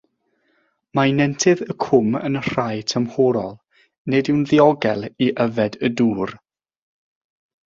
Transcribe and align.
Mae 0.99 1.11
nentydd 1.17 1.59
y 1.65 1.75
cwm 1.85 2.17
yn 2.29 2.39
rhai 2.45 2.81
tymhorol, 2.93 3.53
nid 4.15 4.33
yw'n 4.35 4.43
ddiogel 4.53 5.07
i 5.27 5.29
yfed 5.47 5.79
y 5.91 5.97
dŵr. 6.03 6.35